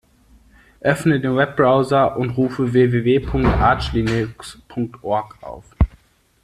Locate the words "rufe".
2.31-2.73